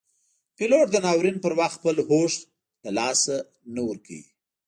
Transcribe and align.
پیلوټ 0.55 0.87
د 0.91 0.95
ناورین 1.05 1.37
پر 1.43 1.53
وخت 1.59 1.75
خپل 1.79 1.95
هوش 2.09 2.33
نه 2.41 2.41
له 2.83 2.91
لاسه 2.97 3.35
ورکوي. 3.89 4.23